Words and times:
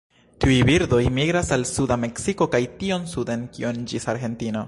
Tiuj 0.43 0.53
birdoj 0.69 1.01
migras 1.17 1.51
al 1.57 1.65
suda 1.73 1.99
Meksiko 2.05 2.47
kaj 2.57 2.63
tiom 2.81 3.07
suden 3.15 3.47
kiom 3.59 3.85
ĝis 3.93 4.13
Argentino. 4.15 4.59